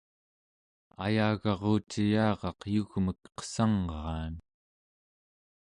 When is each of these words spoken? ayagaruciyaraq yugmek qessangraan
ayagaruciyaraq 1.05 2.59
yugmek 2.73 3.21
qessangraan 3.37 4.33